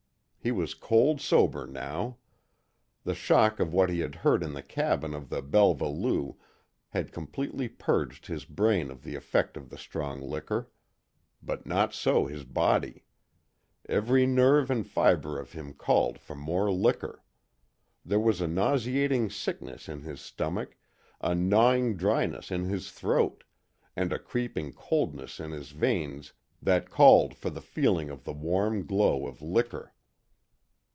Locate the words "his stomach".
20.01-20.75